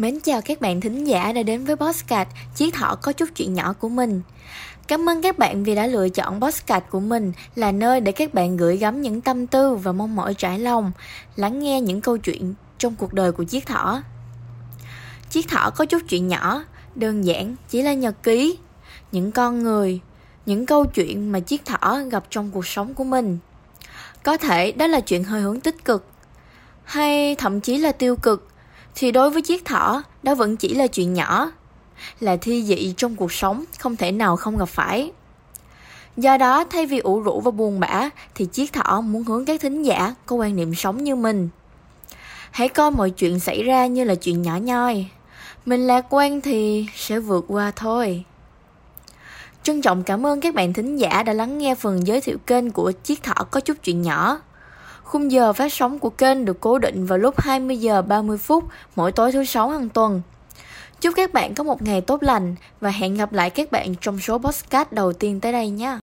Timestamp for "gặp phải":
34.58-35.12